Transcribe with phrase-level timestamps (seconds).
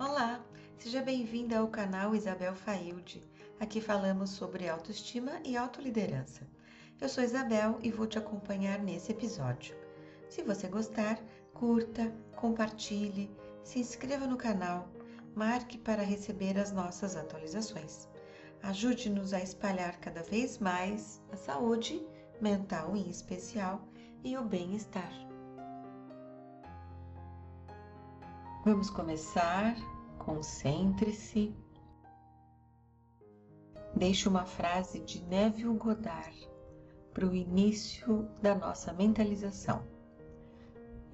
[0.00, 0.40] Olá,
[0.78, 3.20] seja bem-vinda ao canal Isabel Failde.
[3.58, 6.46] Aqui falamos sobre autoestima e autoliderança.
[7.00, 9.74] Eu sou Isabel e vou te acompanhar nesse episódio.
[10.28, 11.18] Se você gostar,
[11.52, 13.28] curta, compartilhe,
[13.64, 14.88] se inscreva no canal,
[15.34, 18.06] marque para receber as nossas atualizações.
[18.62, 22.06] Ajude-nos a espalhar cada vez mais a saúde
[22.40, 23.82] mental em especial
[24.22, 25.27] e o bem-estar.
[28.70, 29.74] Vamos começar.
[30.18, 31.56] Concentre-se.
[33.96, 36.46] Deixe uma frase de Neville Goddard
[37.14, 39.82] para o início da nossa mentalização.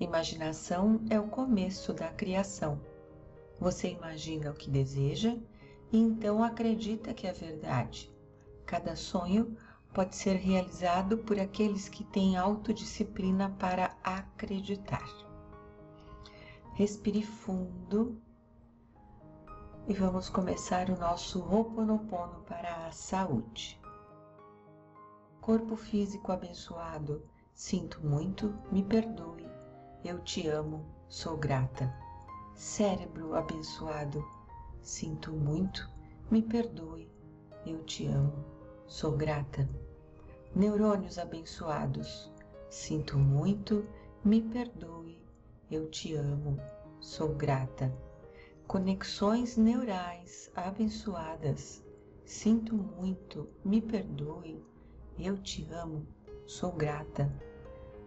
[0.00, 2.80] Imaginação é o começo da criação.
[3.60, 5.36] Você imagina o que deseja
[5.92, 8.12] e então acredita que é verdade.
[8.66, 9.56] Cada sonho
[9.94, 15.23] pode ser realizado por aqueles que têm autodisciplina para acreditar.
[16.74, 18.20] Respire fundo
[19.86, 23.80] e vamos começar o nosso Ho'oponopono para a saúde.
[25.40, 27.22] Corpo físico abençoado,
[27.54, 29.48] sinto muito, me perdoe,
[30.04, 31.94] eu te amo, sou grata.
[32.56, 34.24] Cérebro abençoado,
[34.82, 35.88] sinto muito,
[36.28, 37.08] me perdoe,
[37.64, 38.44] eu te amo,
[38.88, 39.70] sou grata.
[40.56, 42.32] Neurônios abençoados,
[42.68, 43.86] sinto muito,
[44.24, 45.23] me perdoe,
[45.70, 46.60] eu te amo,
[47.00, 47.92] sou grata.
[48.66, 51.82] Conexões neurais abençoadas,
[52.24, 54.62] sinto muito, me perdoe,
[55.18, 56.06] eu te amo,
[56.46, 57.32] sou grata.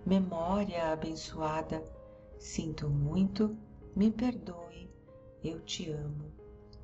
[0.06, 1.84] Memória abençoada,
[2.38, 3.58] sinto muito,
[3.96, 4.90] me perdoe,
[5.44, 6.32] eu te amo,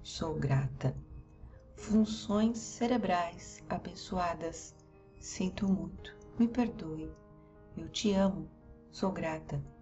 [0.01, 0.95] sou grata.
[1.75, 4.75] Funções cerebrais abençoadas,
[5.19, 7.11] sinto muito, me perdoe,
[7.77, 8.49] eu te amo,
[8.91, 9.72] sou grata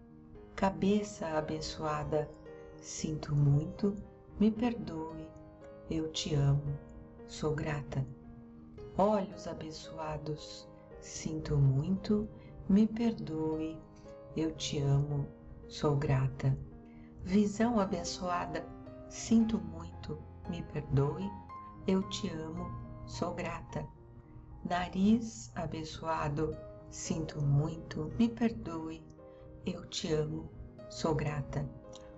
[0.55, 2.29] Cabeça abençoada,
[2.79, 3.95] sinto muito,
[4.39, 5.27] me perdoe,
[5.89, 6.77] eu te amo,
[7.27, 8.05] sou grata.
[8.97, 10.67] Olhos abençoados,
[10.99, 12.29] sinto muito,
[12.69, 13.77] me perdoe,
[14.37, 15.27] eu te amo,
[15.67, 16.55] sou grata.
[17.23, 18.63] Visão abençoada,
[19.09, 21.27] sinto muito, me perdoe,
[21.87, 22.69] eu te amo,
[23.07, 23.87] sou grata.
[24.63, 26.55] Nariz abençoado,
[26.89, 29.03] sinto muito, me perdoe,
[29.65, 30.49] eu te amo,
[30.89, 31.69] sou grata.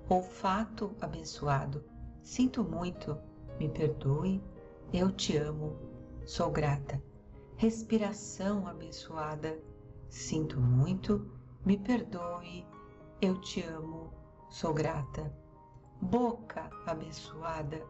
[0.09, 1.84] Olfato abençoado,
[2.22, 3.18] sinto muito,
[3.59, 4.42] me perdoe,
[4.94, 5.76] eu te amo,
[6.26, 7.02] sou grata.
[7.58, 9.58] Respiração abençoada,
[10.09, 11.30] sinto muito,
[11.66, 12.66] me perdoe,
[13.22, 14.12] eu te amo,
[14.50, 15.34] sou grata.
[16.02, 17.82] Boca abençoada,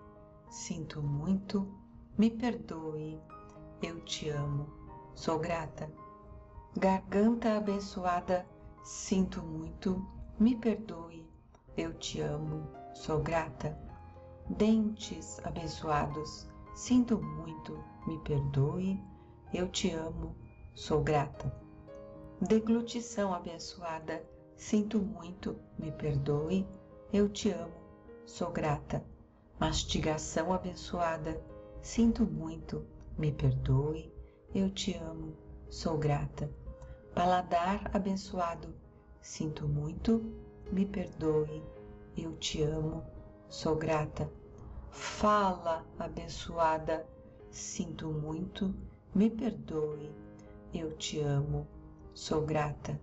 [0.50, 1.68] sinto muito,
[2.18, 3.20] me perdoe,
[3.82, 4.68] eu te amo,
[5.16, 5.92] sou grata.
[6.78, 8.46] Garganta abençoada,
[8.84, 10.06] Sinto muito,
[10.38, 11.26] me perdoe,
[11.78, 13.80] eu te amo, sou grata.
[14.50, 19.02] Dentes abençoados, sinto muito, me perdoe,
[19.54, 20.36] eu te amo,
[20.76, 21.50] sou grata.
[22.42, 24.22] Deglutição abençoada,
[24.58, 26.68] sinto muito, me perdoe,
[27.14, 27.74] eu te amo,
[28.26, 29.02] sou grata.
[29.62, 31.42] Mastigação abençoada,
[31.82, 32.86] sinto muito,
[33.18, 34.14] me perdoe,
[34.54, 35.38] eu te amo,
[35.70, 36.52] sou grata
[37.16, 38.74] Paladar abençoado,
[39.22, 40.34] sinto muito,
[40.72, 41.62] me perdoe,
[42.18, 43.06] eu te amo,
[43.48, 44.28] sou grata.
[44.90, 47.06] Fala abençoada,
[47.52, 48.74] sinto muito,
[49.14, 50.12] me perdoe,
[50.74, 51.68] eu te amo,
[52.16, 53.00] sou grata.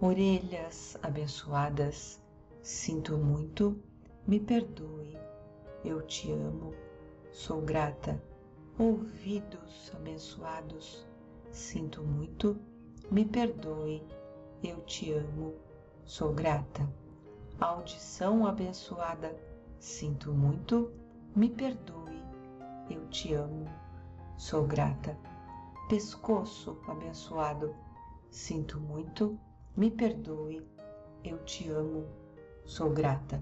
[0.00, 2.22] Orelhas abençoadas,
[2.62, 3.78] sinto muito,
[4.26, 5.18] me perdoe,
[5.84, 6.72] eu te amo,
[7.30, 8.18] sou grata.
[8.78, 11.06] Ouvidos abençoados,
[11.50, 12.58] sinto muito,
[13.10, 14.02] me perdoe,
[14.62, 15.54] eu te amo,
[16.04, 16.88] sou grata.
[17.60, 19.36] Audição abençoada,
[19.78, 20.90] sinto muito,
[21.36, 22.22] me perdoe,
[22.90, 23.68] eu te amo,
[24.36, 25.16] sou grata.
[25.88, 27.74] Pescoço abençoado,
[28.30, 29.38] sinto muito,
[29.76, 30.66] me perdoe,
[31.22, 32.06] eu te amo,
[32.64, 33.40] sou grata.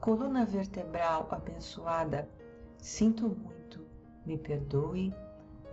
[0.00, 2.28] Coluna vertebral abençoada,
[2.76, 3.80] sinto muito,
[4.26, 5.14] me perdoe,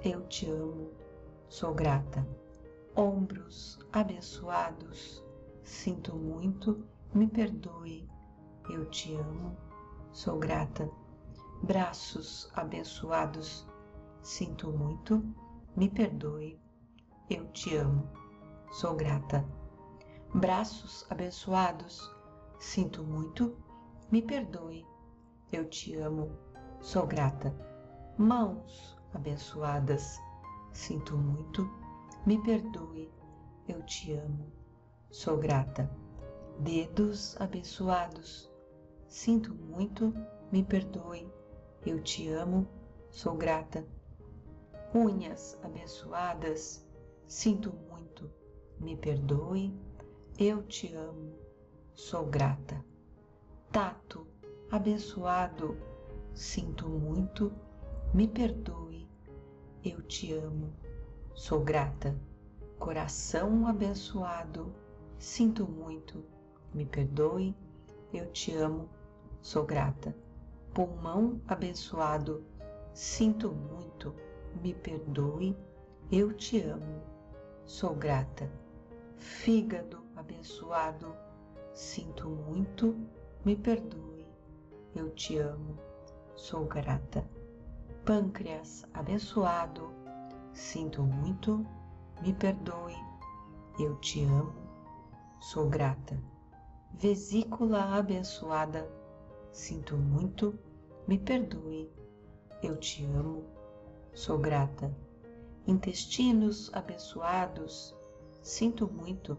[0.03, 0.89] eu te amo,
[1.49, 2.25] sou grata
[2.95, 5.23] ombros abençoados,
[5.63, 8.07] sinto muito, me perdoe,
[8.69, 9.57] eu te amo,
[10.11, 10.89] sou grata.
[11.63, 13.65] Braços abençoados,
[14.21, 15.23] sinto muito,
[15.75, 16.59] me perdoe,
[17.29, 18.07] eu te amo,
[18.71, 19.43] sou grata.
[20.35, 22.11] Braços abençoados,
[22.59, 23.57] sinto muito,
[24.11, 24.85] me perdoe,
[25.51, 26.37] eu te amo,
[26.79, 27.55] sou grata.
[28.17, 30.19] Mãos abençoadas,
[30.71, 31.82] sinto muito,
[32.25, 33.11] me perdoe,
[33.67, 34.49] eu te amo,
[35.11, 35.91] sou grata.
[36.57, 38.49] Dedos abençoados,
[39.09, 40.13] sinto muito,
[40.49, 41.29] me perdoe,
[41.85, 42.65] eu te amo,
[43.09, 43.85] sou grata.
[44.95, 46.87] Unhas abençoadas,
[47.27, 48.31] sinto muito,
[48.79, 49.77] me perdoe,
[50.39, 51.33] eu te amo,
[51.93, 52.85] sou grata.
[53.69, 54.25] Tato
[54.71, 55.75] abençoado,
[56.33, 57.51] sinto muito,
[58.13, 59.09] me perdoe,
[59.83, 60.71] eu te amo,
[61.33, 62.15] sou grata.
[62.77, 64.73] Coração abençoado,
[65.17, 66.23] sinto muito,
[66.73, 67.55] me perdoe,
[68.13, 68.89] eu te amo,
[69.41, 70.15] sou grata.
[70.73, 72.43] Pulmão abençoado,
[72.93, 74.13] sinto muito,
[74.61, 75.55] me perdoe,
[76.11, 77.01] eu te amo,
[77.65, 78.51] sou grata.
[79.17, 81.15] Fígado abençoado,
[81.73, 82.95] sinto muito,
[83.45, 84.27] me perdoe,
[84.95, 85.77] eu te amo,
[86.35, 87.25] sou grata.
[88.03, 90.02] Pâncreas abençoado,
[90.53, 91.65] sinto muito,
[92.21, 92.95] me perdoe,
[93.79, 94.53] eu te amo,
[95.39, 96.21] sou grata.
[96.93, 98.87] Vesícula abençoada,
[99.51, 100.57] sinto muito,
[101.07, 101.91] me perdoe,
[102.61, 103.43] eu te amo,
[104.13, 104.95] sou grata.
[105.65, 107.95] Intestinos abençoados,
[108.41, 109.37] sinto muito,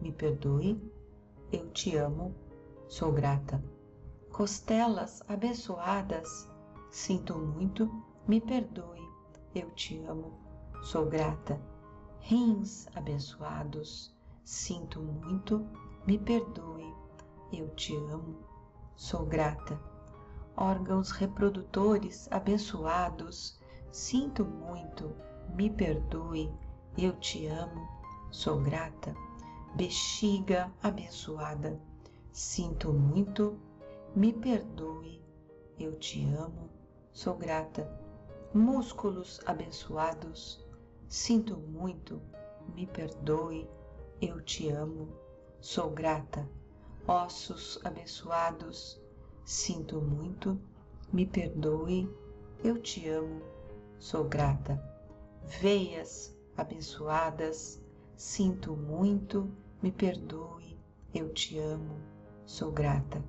[0.00, 0.82] me perdoe,
[1.52, 2.34] eu te amo,
[2.88, 3.62] sou grata.
[4.32, 6.50] Costelas abençoadas,
[6.90, 7.88] sinto muito,
[8.26, 9.00] me perdoe,
[9.54, 10.45] eu te amo,
[10.82, 11.60] sou grata.
[12.20, 14.14] Rins abençoados,
[14.44, 15.66] sinto muito,
[16.06, 16.92] me perdoe,
[17.52, 18.36] eu te amo,
[18.96, 19.80] sou grata.
[20.56, 23.60] Órgãos reprodutores abençoados,
[23.92, 25.14] sinto muito,
[25.54, 26.52] me perdoe,
[26.98, 27.86] eu te amo,
[28.30, 29.14] sou grata.
[29.76, 31.80] Bexiga abençoada,
[32.32, 33.56] sinto muito,
[34.14, 35.22] me perdoe,
[35.78, 36.70] eu te amo,
[37.12, 37.86] sou grata.
[38.54, 40.65] Músculos abençoados,
[41.08, 42.20] sinto muito,
[42.74, 43.68] me perdoe,
[44.20, 45.08] eu te amo,
[45.60, 46.48] sou grata.
[47.06, 49.00] Ossos abençoados,
[49.44, 50.60] sinto muito,
[51.12, 52.10] me perdoe,
[52.64, 53.40] eu te amo,
[53.98, 54.82] sou grata.
[55.60, 57.80] Veias abençoadas,
[58.16, 59.48] sinto muito,
[59.80, 60.76] me perdoe,
[61.14, 62.00] eu te amo,
[62.44, 63.22] sou grata.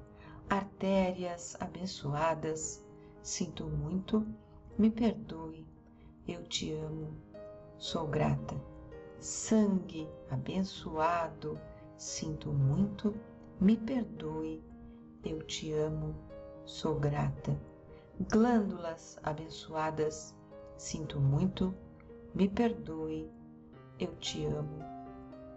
[0.49, 2.83] Artérias abençoadas,
[3.21, 4.25] sinto muito,
[4.77, 5.67] me perdoe,
[6.27, 7.13] eu te amo,
[7.77, 8.55] sou grata.
[9.19, 11.59] Sangue abençoado,
[11.95, 13.15] sinto muito,
[13.59, 14.63] me perdoe,
[15.23, 16.15] eu te amo,
[16.65, 17.59] sou grata.
[18.31, 20.35] Glândulas abençoadas,
[20.75, 21.73] sinto muito,
[22.33, 23.31] me perdoe,
[23.99, 24.83] eu te amo,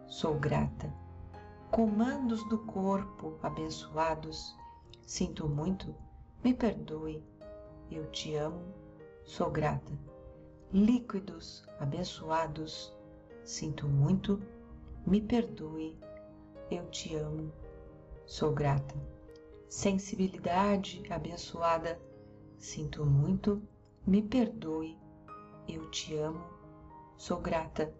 [0.07, 0.93] sou grata.
[1.71, 4.57] Comandos do corpo abençoados,
[5.07, 5.95] sinto muito,
[6.43, 7.23] me perdoe,
[7.91, 8.63] eu te amo,
[9.25, 9.93] sou grata.
[10.73, 12.95] Líquidos abençoados,
[13.43, 14.41] Sinto muito,
[15.05, 15.99] me perdoe,
[16.71, 17.53] eu te amo,
[18.25, 18.95] sou grata.
[19.69, 22.01] Sensibilidade abençoada,
[22.57, 23.61] sinto muito,
[24.07, 24.97] me perdoe,
[25.67, 26.45] eu te amo,
[27.17, 27.93] sou grata.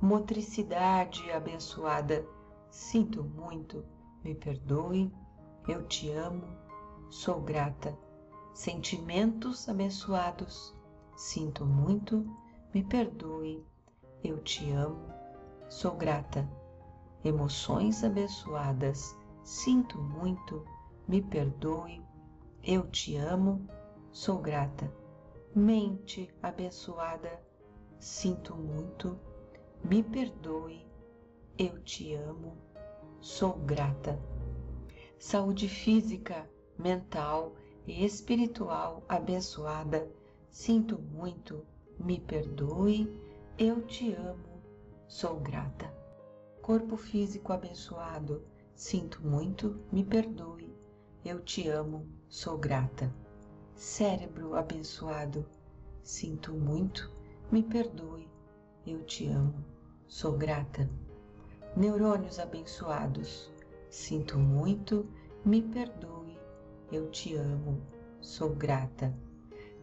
[0.00, 2.24] Motricidade abençoada,
[2.70, 3.84] sinto muito,
[4.24, 5.12] me perdoe,
[5.68, 6.46] eu te amo,
[7.10, 7.94] sou grata.
[8.54, 10.74] Sentimentos abençoados,
[11.18, 12.24] sinto muito,
[12.72, 13.66] me perdoe,
[14.22, 15.12] eu te amo,
[15.68, 16.48] sou grata.
[17.24, 20.64] Emoções abençoadas, sinto muito,
[21.08, 22.00] me perdoe,
[22.62, 23.68] eu te amo,
[24.12, 24.94] sou grata.
[25.52, 27.42] Mente abençoada,
[27.98, 29.18] sinto muito,
[29.82, 30.86] me perdoe,
[31.58, 32.56] eu te amo,
[33.20, 34.22] sou grata.
[35.18, 36.48] Saúde física,
[36.78, 37.56] mental
[37.88, 40.08] e espiritual abençoada,
[40.58, 41.64] sinto muito,
[42.00, 43.08] me perdoe,
[43.56, 44.60] eu te amo,
[45.06, 45.88] sou grata.
[46.60, 48.42] Corpo físico abençoado,
[48.74, 50.76] sinto muito, me perdoe.
[51.24, 53.14] Eu te amo, sou grata.
[53.76, 55.46] Cérebro abençoado,
[56.02, 57.08] sinto muito,
[57.52, 58.28] me perdoe.
[58.84, 59.64] Eu te amo,
[60.08, 60.90] sou grata.
[61.76, 63.48] Neurônios abençoados,
[63.88, 65.08] sinto muito,
[65.44, 66.36] me perdoe.
[66.90, 67.80] Eu te amo,
[68.20, 69.14] sou grata.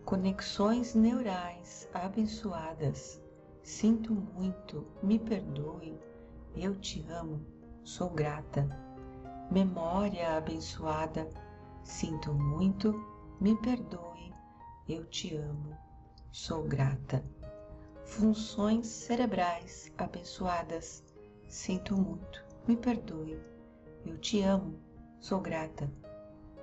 [0.05, 3.19] Conexões neurais abençoadas,
[3.63, 5.99] Sinto muito, me perdoe,
[6.55, 7.43] eu te amo,
[7.83, 8.69] sou grata.
[9.49, 11.27] Memória abençoada,
[11.81, 12.93] sinto muito,
[13.41, 14.31] me perdoe,
[14.87, 15.75] eu te amo,
[16.31, 17.25] sou grata.
[18.03, 21.03] Funções cerebrais abençoadas,
[21.47, 23.41] sinto muito, me perdoe,
[24.05, 24.79] eu te amo,
[25.19, 25.91] sou grata.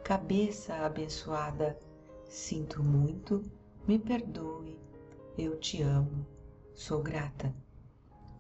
[0.04, 1.76] Cabeça abençoada,
[2.33, 3.45] sinto muito,
[3.87, 4.81] me perdoe,
[5.37, 6.27] eu te amo,
[6.73, 7.55] sou grata.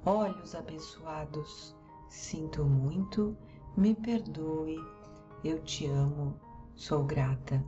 [0.06, 1.76] Olhos abençoados,
[2.08, 3.36] sinto muito,
[3.76, 4.78] me perdoe,
[5.44, 6.34] eu te amo,
[6.74, 7.62] sou grata.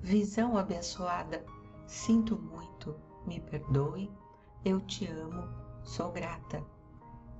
[0.00, 1.46] Visão abençoada,
[1.86, 4.10] sinto muito, me perdoe,
[4.64, 5.48] eu te amo,
[5.84, 6.60] sou grata.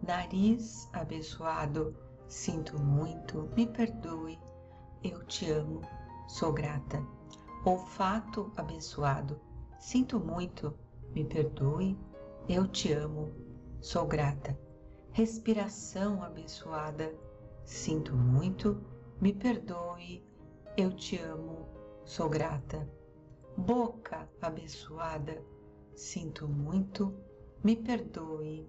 [0.00, 1.96] Nariz abençoado,
[2.28, 4.38] sinto muito, me perdoe,
[5.02, 5.82] eu te amo,
[6.28, 7.04] sou grata.
[7.64, 9.40] Olfato abençoado,
[9.78, 10.76] sinto muito,
[11.14, 11.96] me perdoe,
[12.48, 13.32] eu te amo,
[13.80, 14.58] sou grata.
[15.12, 17.14] Respiração abençoada,
[17.64, 18.82] sinto muito,
[19.20, 20.26] me perdoe,
[20.76, 21.68] eu te amo,
[22.04, 22.90] sou grata.
[23.56, 25.40] Boca abençoada,
[25.94, 27.14] sinto muito,
[27.62, 28.68] me perdoe,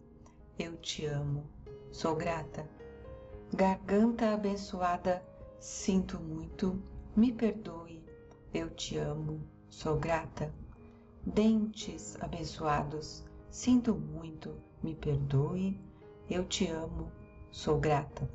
[0.59, 1.49] eu te amo,
[1.91, 2.69] sou grata.
[3.55, 5.25] Garganta abençoada,
[5.59, 6.79] sinto muito,
[7.15, 8.02] me perdoe,
[8.53, 10.53] eu te amo, sou grata.
[11.25, 15.79] Dentes abençoados, sinto muito, me perdoe,
[16.29, 17.11] eu te amo,
[17.49, 18.29] sou grata.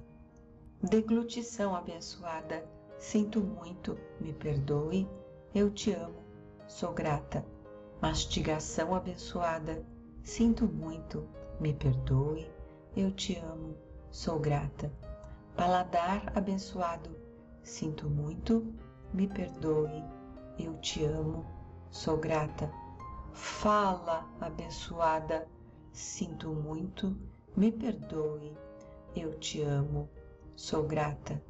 [0.83, 5.09] Deglutição abençoada, sinto muito, me perdoe,
[5.55, 6.23] eu te amo,
[6.67, 7.45] sou grata.
[8.03, 9.85] Mastigação abençoada,
[10.25, 11.29] sinto muito,
[11.61, 12.51] me perdoe,
[12.97, 13.77] eu te amo,
[14.11, 14.91] sou grata.
[15.57, 17.11] Paladar abençoado,
[17.63, 18.73] sinto muito,
[19.12, 20.05] me perdoe,
[20.59, 21.45] eu te amo,
[21.91, 22.71] sou grata.
[23.33, 25.49] Fala abençoada,
[25.93, 27.17] sinto muito,
[27.57, 28.57] me perdoe,
[29.17, 30.09] eu te amo,
[30.55, 31.43] sou grata.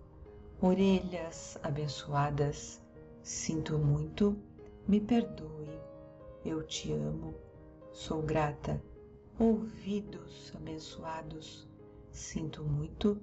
[0.61, 2.81] Orelhas abençoadas,
[3.23, 4.37] sinto muito,
[4.87, 5.79] me perdoe,
[6.45, 7.35] eu te amo,
[7.93, 8.83] sou grata.
[9.39, 11.69] Ouvidos abençoados,
[12.11, 13.21] sinto muito,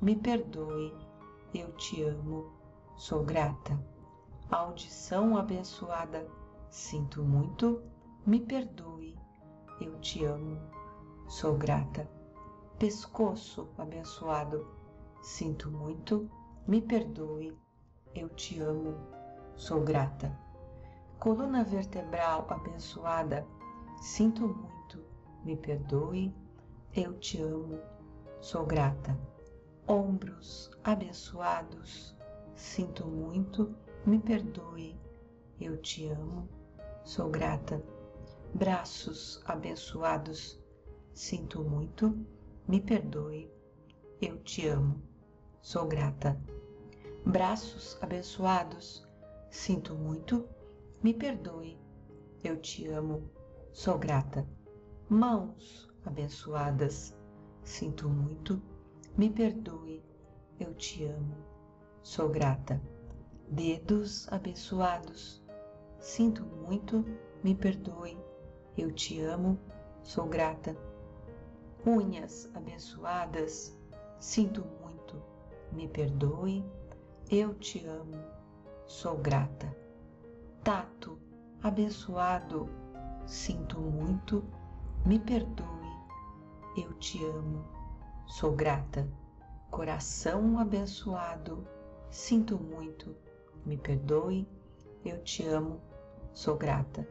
[0.00, 0.94] me perdoe,
[1.54, 2.57] eu te amo,
[2.98, 3.78] sou grata.
[4.50, 6.26] Audição abençoada,
[6.68, 7.80] sinto muito,
[8.26, 9.16] me perdoe,
[9.80, 10.58] eu te amo,
[11.28, 12.10] sou grata.
[12.76, 14.66] Pescoço abençoado,
[15.22, 16.28] sinto muito,
[16.66, 17.56] me perdoe,
[18.16, 18.96] eu te amo,
[19.54, 20.36] sou grata.
[21.20, 23.46] Coluna vertebral abençoada,
[24.00, 25.04] sinto muito,
[25.44, 26.34] me perdoe,
[26.96, 27.78] eu te amo,
[28.40, 29.16] sou grata.
[29.86, 32.17] Ombros abençoados,
[32.58, 33.72] sinto muito,
[34.04, 35.00] me perdoe,
[35.60, 36.48] eu te amo,
[37.04, 37.80] sou grata.
[38.52, 40.60] Braços abençoados,
[41.14, 42.26] sinto muito,
[42.66, 43.48] me perdoe,
[44.20, 45.00] eu te amo,
[45.62, 46.36] sou grata.
[47.24, 49.06] Braços abençoados,
[49.50, 50.48] sinto muito,
[51.00, 51.78] me perdoe,
[52.42, 53.30] eu te amo,
[53.72, 54.44] sou grata.
[55.08, 57.16] Mãos abençoadas,
[57.62, 58.60] sinto muito,
[59.16, 60.02] me perdoe,
[60.58, 61.36] eu te amo,
[62.08, 62.80] sou grata.
[63.50, 65.42] Dedos abençoados,
[65.98, 67.04] sinto muito,
[67.44, 68.18] me perdoe,
[68.78, 69.58] eu te amo,
[70.02, 70.74] sou grata.
[71.86, 73.76] Unhas abençoadas,
[74.18, 75.22] sinto muito,
[75.70, 76.64] me perdoe,
[77.30, 78.16] eu te amo,
[78.86, 79.76] sou grata.
[80.64, 81.18] Tato
[81.62, 82.70] abençoado,
[83.26, 84.42] sinto muito,
[85.04, 85.92] me perdoe,
[86.74, 87.66] eu te amo,
[88.26, 89.06] sou grata.
[89.70, 91.68] Coração abençoado,
[92.10, 93.14] sinto muito,
[93.64, 94.48] me perdoe,
[95.04, 95.80] eu te amo,
[96.32, 97.06] sou grata.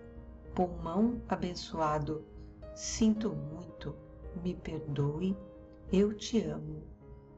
[0.56, 2.26] Pulmão abençoado,
[2.74, 3.96] sinto muito,
[4.44, 5.38] me perdoe,
[5.92, 6.84] eu te amo,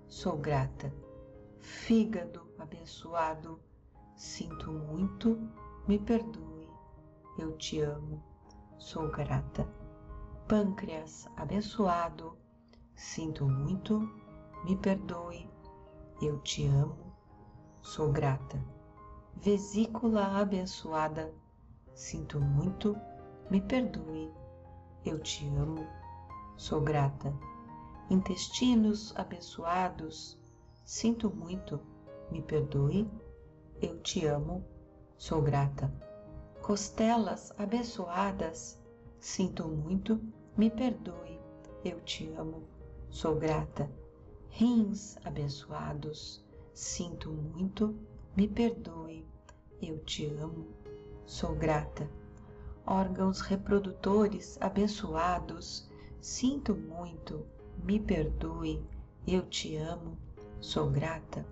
[0.08, 0.94] sou grata.
[1.60, 3.60] Fígado abençoado,
[4.16, 5.38] sinto muito,
[5.88, 6.70] me perdoe,
[7.38, 8.24] eu te amo,
[8.78, 9.68] sou grata.
[10.48, 12.38] Pâncreas abençoado,
[12.96, 14.00] sinto muito,
[14.64, 15.50] me perdoe,
[16.22, 17.09] eu te amo,
[17.82, 18.62] sou grata.
[19.36, 21.34] Vesícula abençoada,
[21.94, 22.96] sinto muito,
[23.50, 24.32] me perdoe,
[25.06, 25.88] eu te amo,
[26.58, 27.34] sou grata.
[28.10, 30.38] Intestinos abençoados,
[30.84, 31.80] sinto muito,
[32.30, 33.10] me perdoe,
[33.82, 34.66] eu te amo,
[35.18, 35.94] sou grata.
[36.62, 38.78] Costelas abençoadas,
[39.20, 40.22] sinto muito,
[40.58, 41.40] me perdoe,
[41.86, 42.64] eu te amo,
[43.10, 43.90] sou grata.
[44.50, 46.44] Rins abençoados,
[46.80, 47.94] sinto muito,
[48.38, 49.28] me perdoe,
[49.82, 50.66] eu te amo,
[51.26, 52.10] sou grata.
[52.88, 55.90] Órgãos reprodutores abençoados,
[56.22, 57.46] sinto muito,
[57.84, 58.82] me perdoe,
[59.28, 60.18] eu te amo,
[60.62, 61.46] sou grata.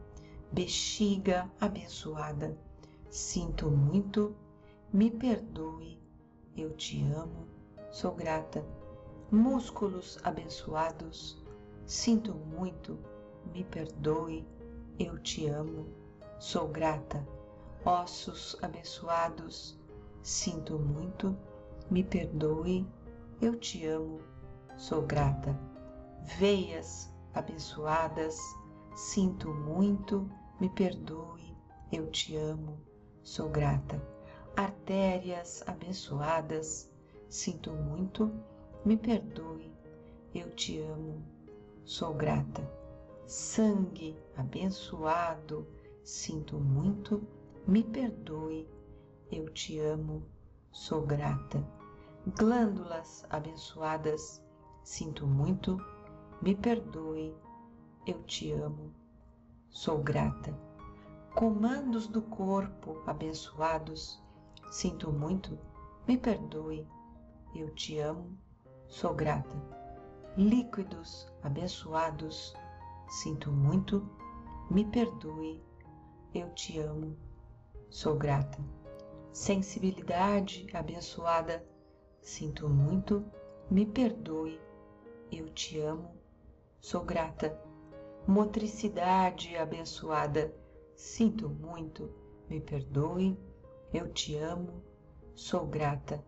[0.50, 2.58] Bexiga abençoada,
[3.10, 4.34] sinto muito,
[4.94, 6.00] me perdoe,
[6.56, 7.46] eu te amo,
[7.92, 8.66] sou grata.
[9.30, 11.44] Músculos abençoados,
[11.86, 13.00] Sinto muito,
[13.54, 14.46] me perdoe,
[15.00, 15.86] eu te amo,
[16.40, 17.26] sou grata.
[17.86, 19.80] Ossos abençoados,
[20.24, 21.38] sinto muito,
[21.90, 22.86] me perdoe,
[23.40, 24.20] eu te amo,
[24.76, 25.58] sou grata.
[26.40, 28.40] Veias abençoadas,
[28.96, 31.56] sinto muito, me perdoe,
[31.92, 32.80] eu te amo,
[33.22, 34.02] sou grata.
[34.56, 36.90] Artérias abençoadas,
[37.30, 38.32] sinto muito,
[38.84, 39.72] me perdoe,
[40.34, 41.24] eu te amo,
[41.86, 42.87] sou grata.
[43.28, 45.68] Sangue abençoado,
[46.02, 47.28] sinto muito,
[47.68, 48.66] me perdoe,
[49.30, 50.24] eu te amo,
[50.72, 51.62] sou grata.
[52.40, 54.42] Glândulas abençoadas,
[54.82, 55.78] sinto muito,
[56.42, 57.36] me perdoe,
[58.06, 58.94] eu te amo,
[59.70, 60.58] sou grata.
[61.36, 64.24] Comandos do corpo abençoados,
[64.72, 65.60] sinto muito,
[66.08, 66.88] me perdoe,
[67.54, 68.38] eu te amo,
[68.88, 69.62] sou grata.
[70.38, 72.56] Líquidos abençoados,
[73.08, 74.08] sinto muito,
[74.70, 75.64] me perdoe,
[76.34, 77.18] eu te amo,
[77.90, 78.60] sou grata.
[79.32, 81.66] Sensibilidade abençoada,
[82.22, 83.26] sinto muito,
[83.72, 84.60] me perdoe,
[85.32, 86.12] eu te amo,
[86.82, 87.60] sou grata.
[88.28, 90.54] Motricidade abençoada,
[90.96, 92.12] sinto muito,
[92.50, 93.40] me perdoe,
[93.94, 94.84] eu te amo,
[95.34, 96.24] sou grata.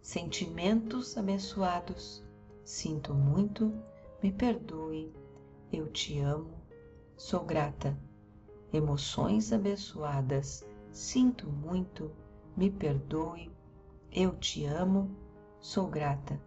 [0.00, 2.24] Sentimentos abençoados,
[2.62, 3.74] sinto muito,
[4.22, 5.12] me perdoe,
[5.72, 6.50] eu te amo,
[7.16, 7.96] sou grata.
[8.72, 12.10] Emoções abençoadas, sinto muito,
[12.56, 13.50] me perdoe,
[14.12, 15.16] eu te amo,
[15.60, 16.40] sou grata.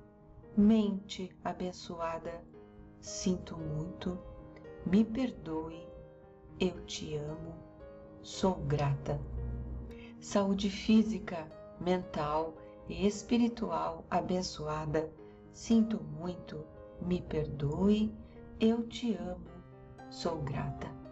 [0.58, 2.44] Mente abençoada,
[3.00, 4.20] sinto muito,
[4.86, 5.88] me perdoe,
[6.60, 7.56] eu te amo,
[8.22, 9.20] sou grata.
[10.20, 11.48] Saúde física,
[11.80, 12.54] mental
[12.90, 15.10] e espiritual abençoada,
[15.54, 16.64] sinto muito,
[17.02, 18.14] me perdoe,
[18.66, 19.46] eu te amo,
[20.10, 21.03] sou grata.